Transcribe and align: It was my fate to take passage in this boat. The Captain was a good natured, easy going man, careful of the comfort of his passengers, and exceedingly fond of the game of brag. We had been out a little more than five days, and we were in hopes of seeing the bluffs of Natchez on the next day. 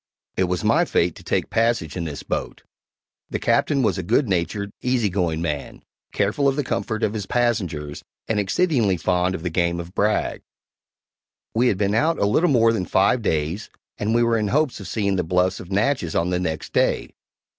It 0.35 0.45
was 0.45 0.63
my 0.63 0.83
fate 0.83 1.13
to 1.17 1.23
take 1.23 1.51
passage 1.51 1.95
in 1.95 2.05
this 2.05 2.23
boat. 2.23 2.63
The 3.29 3.37
Captain 3.37 3.83
was 3.83 3.99
a 3.99 4.01
good 4.01 4.27
natured, 4.27 4.71
easy 4.81 5.09
going 5.09 5.43
man, 5.43 5.83
careful 6.11 6.47
of 6.47 6.55
the 6.55 6.63
comfort 6.63 7.03
of 7.03 7.13
his 7.13 7.27
passengers, 7.27 8.01
and 8.27 8.39
exceedingly 8.39 8.97
fond 8.97 9.35
of 9.35 9.43
the 9.43 9.51
game 9.51 9.79
of 9.79 9.93
brag. 9.93 10.41
We 11.53 11.67
had 11.67 11.77
been 11.77 11.93
out 11.93 12.17
a 12.17 12.25
little 12.25 12.49
more 12.49 12.73
than 12.73 12.85
five 12.85 13.21
days, 13.21 13.69
and 13.99 14.15
we 14.15 14.23
were 14.23 14.39
in 14.39 14.47
hopes 14.47 14.79
of 14.79 14.87
seeing 14.87 15.17
the 15.17 15.23
bluffs 15.23 15.59
of 15.59 15.71
Natchez 15.71 16.15
on 16.15 16.31
the 16.31 16.39
next 16.39 16.73
day. 16.73 17.11